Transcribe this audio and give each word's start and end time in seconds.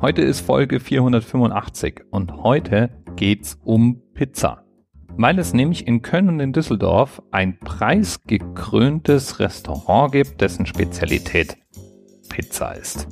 Heute 0.00 0.22
ist 0.22 0.40
Folge 0.40 0.80
485 0.80 2.04
und 2.10 2.42
heute 2.42 2.88
geht's 3.16 3.58
um 3.64 4.00
Pizza. 4.14 4.64
Weil 5.18 5.38
es 5.38 5.52
nämlich 5.52 5.86
in 5.86 6.00
Köln 6.00 6.30
und 6.30 6.40
in 6.40 6.54
Düsseldorf 6.54 7.20
ein 7.32 7.58
preisgekröntes 7.58 9.40
Restaurant 9.40 10.12
gibt, 10.12 10.40
dessen 10.40 10.64
Spezialität 10.64 11.58
Pizza 12.30 12.72
ist. 12.72 13.08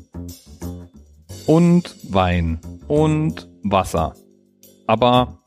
Und 1.47 1.95
Wein 2.11 2.59
und 2.87 3.51
Wasser. 3.63 4.15
Aber 4.87 5.43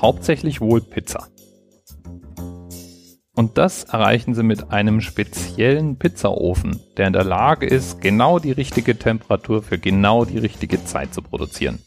hauptsächlich 0.00 0.62
wohl 0.62 0.80
Pizza. 0.80 1.28
Und 3.36 3.58
das 3.58 3.84
erreichen 3.84 4.34
sie 4.34 4.42
mit 4.42 4.70
einem 4.70 5.02
speziellen 5.02 5.98
Pizzaofen, 5.98 6.80
der 6.96 7.08
in 7.08 7.12
der 7.12 7.22
Lage 7.22 7.66
ist, 7.66 8.00
genau 8.00 8.38
die 8.38 8.50
richtige 8.50 8.98
Temperatur 8.98 9.62
für 9.62 9.78
genau 9.78 10.24
die 10.24 10.38
richtige 10.38 10.82
Zeit 10.86 11.12
zu 11.12 11.20
produzieren. 11.20 11.80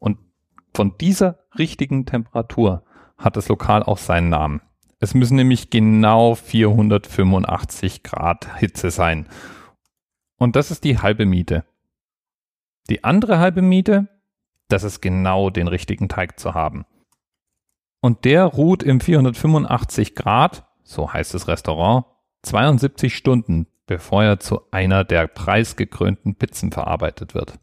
Und 0.00 0.18
von 0.74 0.98
dieser 0.98 1.38
richtigen 1.56 2.04
Temperatur 2.04 2.82
hat 3.16 3.36
das 3.36 3.46
Lokal 3.46 3.84
auch 3.84 3.96
seinen 3.96 4.28
Namen. 4.28 4.60
Es 4.98 5.14
müssen 5.14 5.36
nämlich 5.36 5.70
genau 5.70 6.34
485 6.34 8.02
Grad 8.02 8.58
Hitze 8.58 8.90
sein. 8.90 9.28
Und 10.36 10.56
das 10.56 10.72
ist 10.72 10.82
die 10.82 10.98
halbe 10.98 11.26
Miete. 11.26 11.64
Die 12.90 13.04
andere 13.04 13.38
halbe 13.38 13.62
Miete, 13.62 14.08
das 14.66 14.82
ist 14.82 15.00
genau 15.00 15.48
den 15.48 15.68
richtigen 15.68 16.08
Teig 16.08 16.40
zu 16.40 16.54
haben. 16.54 16.86
Und 18.00 18.24
der 18.24 18.46
ruht 18.46 18.82
im 18.82 19.00
485 19.00 20.16
Grad 20.16 20.66
so 20.84 21.12
heißt 21.12 21.34
das 21.34 21.48
Restaurant, 21.48 22.06
72 22.42 23.16
Stunden, 23.16 23.66
bevor 23.86 24.24
er 24.24 24.40
zu 24.40 24.60
einer 24.70 25.04
der 25.04 25.26
preisgekrönten 25.26 26.34
Pizzen 26.34 26.72
verarbeitet 26.72 27.34
wird. 27.34 27.58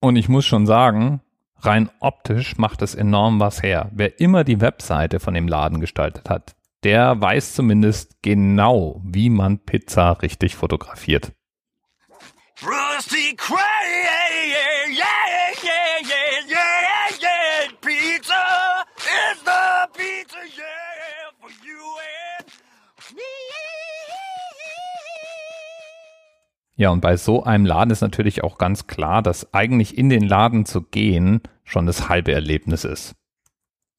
Und 0.00 0.16
ich 0.16 0.28
muss 0.28 0.44
schon 0.44 0.66
sagen, 0.66 1.20
rein 1.58 1.90
optisch 2.00 2.58
macht 2.58 2.82
es 2.82 2.94
enorm 2.94 3.40
was 3.40 3.62
her. 3.62 3.90
Wer 3.92 4.20
immer 4.20 4.44
die 4.44 4.60
Webseite 4.60 5.20
von 5.20 5.34
dem 5.34 5.48
Laden 5.48 5.80
gestaltet 5.80 6.28
hat, 6.28 6.56
der 6.82 7.20
weiß 7.20 7.54
zumindest 7.54 8.22
genau, 8.22 9.00
wie 9.04 9.30
man 9.30 9.60
Pizza 9.60 10.22
richtig 10.22 10.56
fotografiert. 10.56 11.32
Rusty 12.62 13.34
Cray, 13.36 13.58
yeah, 13.58 14.88
yeah, 14.88 15.11
Ja, 26.82 26.90
und 26.90 27.00
bei 27.00 27.16
so 27.16 27.44
einem 27.44 27.64
Laden 27.64 27.92
ist 27.92 28.00
natürlich 28.00 28.42
auch 28.42 28.58
ganz 28.58 28.88
klar, 28.88 29.22
dass 29.22 29.54
eigentlich 29.54 29.96
in 29.96 30.08
den 30.08 30.26
Laden 30.26 30.66
zu 30.66 30.82
gehen 30.82 31.40
schon 31.62 31.86
das 31.86 32.08
halbe 32.08 32.32
Erlebnis 32.32 32.84
ist. 32.84 33.14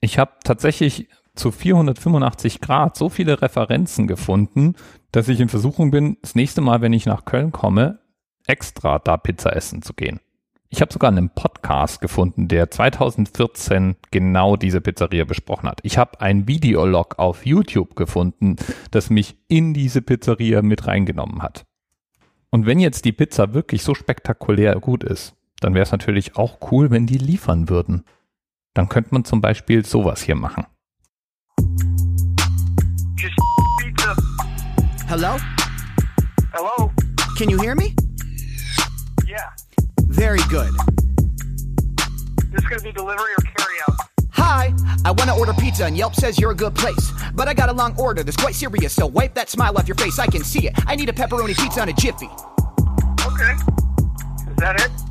Ich 0.02 0.20
habe 0.20 0.34
tatsächlich 0.44 1.08
zu 1.34 1.52
485 1.52 2.60
Grad 2.60 2.98
so 2.98 3.08
viele 3.08 3.42
Referenzen 3.42 4.06
gefunden, 4.06 4.76
dass 5.14 5.30
ich 5.30 5.40
in 5.40 5.48
Versuchung 5.48 5.92
bin, 5.92 6.18
das 6.24 6.36
nächste 6.36 6.60
Mal, 6.60 6.82
wenn 6.82 6.92
ich 6.92 7.06
nach 7.06 7.24
Köln 7.24 7.54
komme, 7.54 8.00
extra 8.48 9.00
da 9.00 9.16
Pizza 9.16 9.56
essen 9.56 9.82
zu 9.82 9.94
gehen. 9.94 10.20
Ich 10.68 10.82
habe 10.82 10.92
sogar 10.92 11.10
einen 11.10 11.30
Podcast 11.30 12.02
gefunden, 12.02 12.50
der 12.50 12.70
2014 12.70 13.96
genau 14.12 14.58
diese 14.58 14.82
Pizzeria 14.82 15.24
besprochen 15.24 15.70
hat. 15.70 15.80
Ich 15.84 15.98
habe 15.98 16.20
ein 16.20 16.50
Videolog 16.50 17.18
auf 17.18 17.46
YouTube 17.46 17.96
gefunden, 17.96 18.58
das 18.92 19.10
mich 19.10 19.38
in 19.48 19.74
diese 19.74 20.02
Pizzeria 20.02 20.62
mit 20.62 20.86
reingenommen 20.86 21.42
hat. 21.42 21.66
Und 22.54 22.68
wenn 22.68 22.78
jetzt 22.78 23.06
die 23.06 23.12
Pizza 23.12 23.56
wirklich 23.56 23.82
so 23.82 23.96
spektakulär 23.96 24.76
gut 24.76 25.04
ist, 25.04 25.34
dann 25.60 25.74
wäre 25.74 25.82
es 25.82 25.92
natürlich 25.92 26.36
auch 26.36 26.60
cool, 26.70 26.92
wenn 26.92 27.08
die 27.08 27.18
liefern 27.18 27.68
würden. 27.68 28.06
Dann 28.76 28.90
könnte 28.90 29.10
man 29.12 29.26
zum 29.26 29.42
Beispiel 29.42 29.84
sowas 29.84 30.22
hier 30.22 30.36
machen. 30.36 30.68
Hello? 35.08 35.36
Hello? 36.52 36.92
Can 37.40 37.50
you 37.50 37.60
hear 37.60 37.74
me? 37.74 37.96
Very 40.10 40.38
good. 40.48 40.70
This 42.52 42.62
is 42.62 42.70
gonna 42.70 42.84
be 42.84 42.94
delivery 42.94 43.34
or 43.36 43.44
carry 43.58 43.82
out? 43.88 44.13
Hi, 44.46 44.74
I 45.06 45.12
want 45.12 45.30
to 45.30 45.36
order 45.36 45.54
pizza 45.54 45.86
and 45.86 45.98
Yelp 45.98 46.16
says 46.16 46.38
you're 46.38 46.52
a 46.52 46.56
good 46.56 46.76
place. 46.76 47.14
But 47.34 47.48
I 47.48 47.54
got 47.54 47.70
a 47.70 47.72
long 47.72 47.98
order 47.98 48.24
that's 48.24 48.36
quite 48.36 48.56
serious, 48.56 48.94
so 48.94 49.08
wipe 49.08 49.34
that 49.36 49.50
smile 49.50 49.78
off 49.78 49.88
your 49.88 49.96
face. 49.96 50.20
I 50.20 50.28
can 50.28 50.44
see 50.44 50.68
it. 50.68 50.74
I 50.86 50.98
need 50.98 51.08
a 51.08 51.14
pepperoni 51.14 51.58
pizza 51.58 51.82
on 51.82 51.88
a 51.88 51.94
jiffy. 51.94 52.30
Okay. 53.26 53.54
Is 54.52 54.56
that 54.58 54.82
it? 54.82 55.03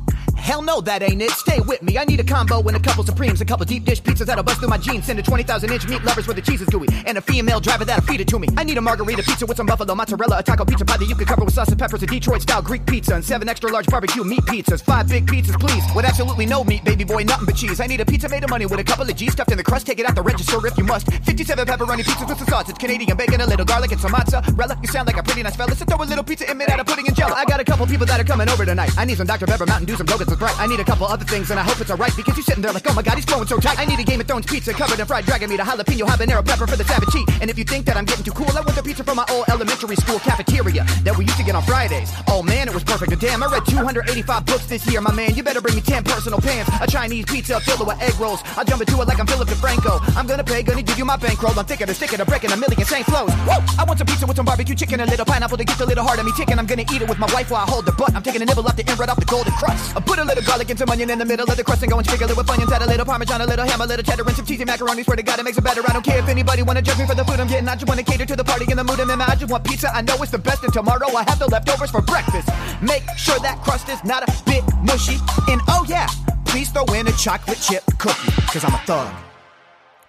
Hell 0.43 0.61
no, 0.61 0.81
that 0.81 1.01
ain't 1.01 1.21
it. 1.21 1.31
Stay 1.31 1.61
with 1.61 1.81
me. 1.81 1.97
I 1.97 2.03
need 2.03 2.19
a 2.19 2.23
combo 2.23 2.61
and 2.67 2.75
a 2.75 2.79
couple 2.81 3.05
supremes, 3.05 3.39
a 3.39 3.45
couple 3.45 3.65
deep 3.65 3.85
dish 3.85 4.03
pizzas 4.03 4.25
that'll 4.25 4.43
bust 4.43 4.59
through 4.59 4.67
my 4.67 4.77
jeans. 4.77 5.05
Send 5.05 5.17
a 5.17 5.23
20,000 5.23 5.71
inch 5.71 5.87
meat 5.87 6.03
lovers 6.03 6.27
where 6.27 6.35
the 6.35 6.41
cheese 6.41 6.59
is 6.59 6.67
gooey, 6.67 6.89
and 7.05 7.17
a 7.17 7.21
female 7.21 7.61
driver 7.61 7.85
that'll 7.85 8.05
feed 8.05 8.19
it 8.19 8.27
to 8.27 8.37
me. 8.37 8.49
I 8.57 8.65
need 8.65 8.77
a 8.77 8.81
margarita 8.81 9.23
pizza 9.23 9.45
with 9.45 9.55
some 9.55 9.67
buffalo 9.67 9.95
mozzarella, 9.95 10.39
a 10.39 10.43
taco 10.43 10.65
pizza 10.65 10.83
pie 10.83 10.97
that 10.97 11.05
you 11.05 11.15
can 11.15 11.25
cover 11.25 11.45
with 11.45 11.53
sauce 11.53 11.69
and 11.69 11.79
peppers, 11.79 12.03
a 12.03 12.07
Detroit 12.07 12.41
style 12.41 12.61
Greek 12.61 12.85
pizza, 12.85 13.15
and 13.15 13.23
seven 13.23 13.47
extra 13.47 13.71
large 13.71 13.87
barbecue 13.87 14.25
meat 14.25 14.41
pizzas. 14.41 14.83
Five 14.83 15.07
big 15.07 15.27
pizzas, 15.27 15.57
please, 15.57 15.81
with 15.95 16.03
absolutely 16.03 16.45
no 16.45 16.65
meat, 16.65 16.83
baby 16.83 17.05
boy, 17.05 17.23
nothing 17.23 17.45
but 17.45 17.55
cheese. 17.55 17.79
I 17.79 17.87
need 17.87 18.01
a 18.01 18.05
pizza 18.05 18.27
made 18.27 18.43
of 18.43 18.49
money 18.49 18.65
with 18.65 18.81
a 18.81 18.83
couple 18.83 19.09
of 19.09 19.15
G's 19.15 19.31
stuffed 19.31 19.53
in 19.53 19.57
the 19.57 19.63
crust. 19.63 19.87
Take 19.87 19.99
it 19.99 20.05
out 20.05 20.13
the 20.13 20.23
register 20.23 20.59
if 20.67 20.77
you 20.77 20.83
must. 20.83 21.09
57 21.09 21.65
pepperoni 21.65 22.03
pizzas 22.03 22.27
with 22.27 22.37
some 22.39 22.47
sausage, 22.47 22.77
Canadian 22.77 23.15
bacon, 23.15 23.39
a 23.39 23.47
little 23.47 23.65
garlic, 23.65 23.93
and 23.93 24.01
some 24.01 24.11
mozzarella. 24.11 24.77
You 24.81 24.89
sound 24.89 25.07
like 25.07 25.15
a 25.15 25.23
pretty 25.23 25.41
nice 25.41 25.55
fella, 25.55 25.73
so 25.73 25.85
throw 25.85 26.03
a 26.03 26.03
little 26.03 26.23
pizza 26.25 26.51
in 26.51 26.57
made 26.57 26.69
out 26.69 26.81
of 26.81 26.85
pudding 26.85 27.07
and 27.07 27.15
jello. 27.15 27.33
I 27.33 27.45
got 27.45 27.61
a 27.61 27.63
couple 27.63 27.87
people 27.87 28.05
that 28.07 28.19
are 28.19 28.25
coming 28.25 28.49
over 28.49 28.65
tonight. 28.65 28.91
I 28.97 29.05
need 29.05 29.15
some 29.15 29.25
Dr. 29.25 29.47
Pepper, 29.47 29.65
Mountain 29.65 29.85
Dew, 29.85 29.95
some 29.95 30.07
Rogan, 30.07 30.32
I 30.41 30.67
need 30.67 30.79
a 30.79 30.83
couple 30.83 31.05
other 31.05 31.25
things, 31.25 31.51
and 31.51 31.59
I 31.59 31.63
hope 31.63 31.79
it's 31.81 31.91
alright 31.91 32.15
because 32.15 32.35
you're 32.35 32.43
sitting 32.43 32.61
there 32.61 32.71
like, 32.71 32.89
oh 32.89 32.93
my 32.93 33.01
god, 33.01 33.15
he's 33.15 33.25
flowing 33.25 33.47
so 33.47 33.57
tight. 33.57 33.79
I 33.79 33.85
need 33.85 33.99
a 33.99 34.03
Game 34.03 34.19
of 34.21 34.27
Thrones 34.27 34.45
pizza 34.45 34.73
covered 34.73 34.99
in 34.99 35.05
fried 35.05 35.25
dragon 35.25 35.49
meat, 35.49 35.59
a 35.59 35.63
jalapeno 35.63 36.07
habanero 36.07 36.45
pepper 36.45 36.67
for 36.67 36.75
the 36.75 36.83
savage 36.83 37.13
heat. 37.13 37.27
And 37.41 37.49
if 37.49 37.57
you 37.57 37.63
think 37.63 37.85
that 37.85 37.97
I'm 37.97 38.05
getting 38.05 38.23
too 38.23 38.31
cool, 38.31 38.49
I 38.49 38.61
want 38.61 38.75
the 38.75 38.83
pizza 38.83 39.03
from 39.03 39.17
my 39.17 39.25
old 39.29 39.45
elementary 39.49 39.95
school 39.95 40.19
cafeteria 40.19 40.83
that 41.03 41.17
we 41.17 41.25
used 41.25 41.37
to 41.37 41.43
get 41.43 41.55
on 41.55 41.63
Fridays. 41.63 42.11
Oh 42.27 42.41
man, 42.43 42.67
it 42.67 42.73
was 42.73 42.83
perfect. 42.83 43.11
And 43.11 43.21
damn, 43.21 43.43
I 43.43 43.47
read 43.47 43.65
285 43.65 44.45
books 44.45 44.65
this 44.65 44.85
year, 44.89 45.01
my 45.01 45.13
man. 45.13 45.35
You 45.35 45.43
better 45.43 45.61
bring 45.61 45.75
me 45.75 45.81
10 45.81 46.03
personal 46.03 46.39
pants, 46.39 46.71
a 46.81 46.87
Chinese 46.87 47.25
pizza 47.25 47.59
filled 47.59 47.85
with 47.85 48.01
egg 48.01 48.17
rolls. 48.19 48.41
I'll 48.57 48.65
jump 48.65 48.81
into 48.81 48.99
it 49.01 49.07
like 49.07 49.19
I'm 49.19 49.27
Philip 49.27 49.47
DeFranco. 49.47 50.01
I'm 50.15 50.27
gonna 50.27 50.43
pay, 50.43 50.63
gonna 50.63 50.83
give 50.83 50.97
you 50.97 51.05
my 51.05 51.17
bankroll. 51.17 51.57
I'm 51.57 51.65
thinking 51.65 51.89
of 51.89 51.95
sticking 51.95 52.19
a 52.19 52.25
brick 52.25 52.43
in 52.43 52.51
a 52.51 52.57
million 52.57 52.85
same 52.85 53.03
flows. 53.03 53.29
Woo! 53.47 53.59
I 53.79 53.83
want 53.87 53.99
some 53.99 54.07
pizza 54.07 54.25
with 54.25 54.37
some 54.37 54.45
barbecue 54.45 54.75
chicken, 54.75 54.99
a 54.99 55.05
little 55.05 55.25
pineapple 55.25 55.57
to 55.57 55.63
get 55.63 55.77
the 55.77 55.85
little 55.85 56.03
heart 56.03 56.19
of 56.19 56.25
me 56.25 56.31
ticking. 56.35 56.59
I'm 56.59 56.65
gonna 56.65 56.85
eat 56.91 57.01
it 57.01 57.09
with 57.09 57.19
my 57.19 57.31
wife 57.33 57.51
while 57.51 57.65
I 57.65 57.69
hold 57.69 57.85
the 57.85 57.91
butt. 57.91 58.13
I'm 58.15 58.23
taking 58.23 58.41
a 58.41 58.45
nibble 58.45 58.65
off 58.67 58.75
the 58.75 58.87
end 58.87 58.99
right 58.99 59.09
off 59.09 59.19
the 59.19 59.25
golden 59.25 59.53
crust. 59.53 59.95
A 60.23 60.25
little 60.25 60.43
garlic 60.43 60.69
and 60.69 60.79
some 60.79 60.89
onion 60.89 61.09
in 61.09 61.19
the 61.19 61.25
middle 61.25 61.49
of 61.49 61.57
the 61.57 61.63
crust 61.63 61.83
and 61.83 61.91
going 61.91 62.05
spiggle 62.05 62.29
it 62.29 62.37
with 62.37 62.49
onions, 62.49 62.71
add 62.71 62.81
a 62.81 62.87
little 62.87 63.05
parmesan, 63.05 63.41
a 63.41 63.45
little 63.45 63.65
ham, 63.65 63.81
a 63.81 63.85
little 63.85 64.03
cheddar, 64.03 64.23
and 64.23 64.35
some 64.35 64.45
cheesy 64.45 64.63
macaroni. 64.63 65.03
Swear 65.03 65.17
to 65.17 65.23
God, 65.23 65.39
it 65.39 65.43
makes 65.43 65.57
it 65.57 65.63
better. 65.63 65.81
I 65.87 65.93
don't 65.93 66.05
care 66.05 66.19
if 66.19 66.27
anybody 66.27 66.63
wanna 66.63 66.81
judge 66.81 66.97
me 66.97 67.05
for 67.05 67.15
the 67.15 67.25
food 67.25 67.39
I'm 67.39 67.47
getting. 67.47 67.67
I 67.67 67.75
just 67.75 67.87
wanna 67.87 68.03
cater 68.03 68.25
to 68.25 68.35
the 68.35 68.43
party 68.43 68.65
in 68.69 68.77
the 68.77 68.83
mood 68.83 68.99
I'm 68.99 69.09
in. 69.09 69.21
I 69.21 69.35
just 69.35 69.51
want 69.51 69.65
pizza. 69.65 69.93
I 69.93 70.01
know 70.01 70.15
it's 70.21 70.31
the 70.31 70.37
best, 70.37 70.63
and 70.63 70.71
tomorrow 70.71 71.07
I 71.15 71.23
have 71.27 71.39
the 71.39 71.47
leftovers 71.47 71.91
for 71.91 72.01
breakfast. 72.01 72.47
Make 72.81 73.03
sure 73.17 73.37
that 73.39 73.61
crust 73.63 73.89
is 73.89 74.03
not 74.03 74.23
a 74.23 74.43
bit 74.45 74.63
mushy. 74.83 75.17
And 75.49 75.61
oh 75.67 75.85
yeah, 75.89 76.07
please 76.45 76.69
throw 76.69 76.85
in 76.93 77.07
a 77.07 77.11
chocolate 77.13 77.59
chip 77.59 77.83
cookie, 77.99 78.31
cause 78.47 78.63
I'm 78.63 78.73
a 78.73 78.81
thug. 78.85 79.13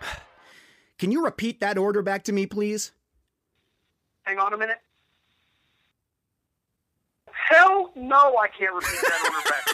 Can 0.98 1.10
you 1.10 1.24
repeat 1.24 1.60
that 1.60 1.76
order 1.76 2.02
back 2.02 2.24
to 2.24 2.32
me, 2.32 2.46
please? 2.46 2.92
Hang 4.22 4.38
on 4.38 4.54
a 4.54 4.56
minute. 4.56 4.78
Hell 7.50 7.92
no, 7.94 8.36
I 8.38 8.48
can't 8.48 8.74
repeat 8.74 9.00
that 9.02 9.20
order 9.24 9.50
back. 9.50 9.73